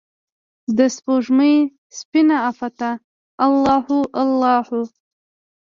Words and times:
دسپوږمۍ 0.77 1.55
سپینه 1.97 2.37
عفته 2.49 2.89
الله 3.45 3.77
هو، 3.87 3.99
الله 4.21 4.57
هو 4.67 4.81